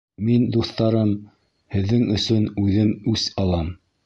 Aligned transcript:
—Мин, 0.27 0.45
дуҫтарым, 0.55 1.11
һеҙҙең 1.77 2.09
өсөн 2.17 2.49
үҙем 2.65 2.91
үс 3.15 3.29
алам. 3.47 3.71